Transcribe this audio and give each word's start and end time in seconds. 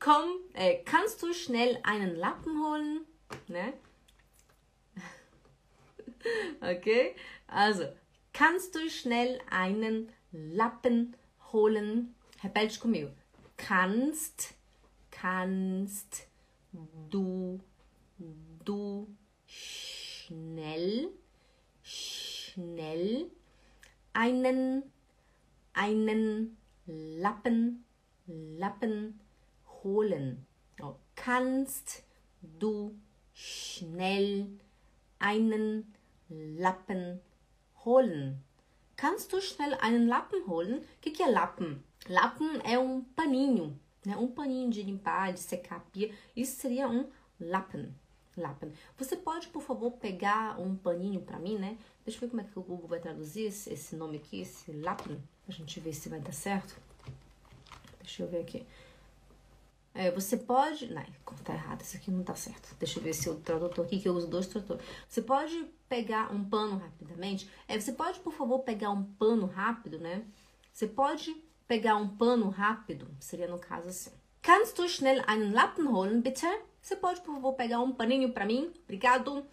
Komm, 0.00 0.38
äh, 0.54 0.76
kannst 0.84 1.22
du 1.22 1.32
schnell 1.32 1.78
einen 1.82 2.16
Lappen 2.16 2.62
holen? 2.64 3.00
Ne? 3.48 3.72
Okay, 6.60 7.14
also, 7.46 7.84
kannst 8.32 8.74
du 8.74 8.90
schnell 8.90 9.40
einen 9.50 10.12
Lappen 10.32 11.16
holen? 11.52 12.14
Repete 12.42 12.78
comigo. 12.80 13.10
Kannst, 13.56 14.54
kannst 15.10 16.26
du, 17.10 17.60
du 18.64 19.06
schnell, 19.46 21.08
schnell 21.82 23.30
einen, 24.12 24.82
einen 25.72 26.56
Lappen, 26.86 27.84
Lappen 28.26 29.20
holen. 29.82 30.46
Oh, 30.80 30.94
kannst 31.14 32.04
du 32.42 32.94
schnell 33.32 34.48
einen 35.18 35.92
Lappen 36.28 37.20
holen? 37.84 38.42
Kannst 38.96 39.32
du 39.32 39.40
schnell 39.40 39.74
einen 39.74 40.08
Lappen 40.08 40.46
holen? 40.46 40.78
O 40.78 41.00
que, 41.00 41.10
que 41.10 41.22
é 41.22 41.30
lappen? 41.30 41.82
Lappen 42.08 42.60
é 42.64 42.78
um 42.78 43.02
paninho, 43.02 43.78
né? 44.04 44.16
Um 44.16 44.28
paninho 44.28 44.70
de 44.70 44.82
limpar, 44.82 45.32
de 45.32 45.40
secar 45.40 45.76
a 45.76 45.80
pia. 45.80 46.12
Isso 46.34 46.60
seria 46.60 46.88
um 46.88 47.08
lappen. 47.40 47.94
Lappen. 48.36 48.72
Você 48.96 49.16
pode, 49.16 49.48
por 49.48 49.62
favor, 49.62 49.92
pegar 49.92 50.60
um 50.60 50.76
paninho 50.76 51.20
para 51.20 51.38
mim, 51.38 51.58
né? 51.58 51.76
Deixa 52.04 52.18
eu 52.18 52.20
ver 52.20 52.28
como 52.30 52.40
é 52.40 52.44
que 52.44 52.58
o 52.58 52.62
Google 52.62 52.88
vai 52.88 53.00
traduzir 53.00 53.46
esse, 53.46 53.72
esse 53.72 53.96
nome 53.96 54.16
aqui, 54.18 54.40
esse 54.40 54.70
lappen, 54.72 55.20
pra 55.44 55.54
gente 55.54 55.80
ver 55.80 55.92
se 55.92 56.08
vai 56.08 56.20
dar 56.20 56.32
certo. 56.32 56.76
Deixa 58.00 58.22
eu 58.22 58.28
ver 58.28 58.40
aqui. 58.40 58.64
É, 59.98 60.12
você 60.12 60.36
pode. 60.36 60.86
Não, 60.94 61.02
tá 61.42 61.52
errado, 61.52 61.80
isso 61.80 61.96
aqui 61.96 62.08
não 62.08 62.22
tá 62.22 62.36
certo. 62.36 62.72
Deixa 62.78 63.00
eu 63.00 63.02
ver 63.02 63.12
se 63.12 63.28
o 63.28 63.34
tradutor 63.34 63.84
aqui, 63.84 63.98
que 63.98 64.08
eu 64.08 64.14
uso 64.14 64.28
dois 64.28 64.46
tradutores. 64.46 64.86
Você 65.08 65.20
pode 65.20 65.68
pegar 65.88 66.32
um 66.32 66.44
pano 66.44 66.78
rapidamente. 66.78 67.50
É, 67.66 67.78
você 67.78 67.90
pode, 67.90 68.20
por 68.20 68.32
favor, 68.32 68.60
pegar 68.60 68.90
um 68.90 69.02
pano 69.02 69.46
rápido, 69.46 69.98
né? 69.98 70.22
Você 70.72 70.86
pode 70.86 71.34
pegar 71.66 71.96
um 71.96 72.16
pano 72.16 72.48
rápido, 72.48 73.08
seria 73.18 73.48
no 73.48 73.58
caso 73.58 73.88
assim. 73.88 74.12
Kannst 74.40 74.76
du 74.76 74.88
schnell 74.88 75.20
einen 75.26 75.52
Lappen 75.52 75.88
holen, 75.88 76.20
bitte? 76.20 76.46
Você 76.80 76.94
pode, 76.94 77.20
por 77.22 77.34
favor, 77.34 77.54
pegar 77.54 77.80
um 77.80 77.92
paninho 77.92 78.32
para 78.32 78.46
mim? 78.46 78.72
Obrigado. 78.84 79.44